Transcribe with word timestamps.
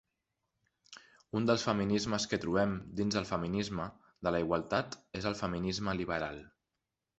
Un 1.39 1.45
dels 1.49 1.65
feminismes 1.67 2.25
que 2.31 2.39
trobem 2.45 2.73
dins 3.01 3.19
el 3.23 3.29
feminisme 3.33 3.87
de 4.29 4.35
la 4.37 4.43
igualtat 4.47 4.99
és 5.23 5.31
el 5.33 5.39
feminisme 5.45 5.99
liberal. 6.03 6.45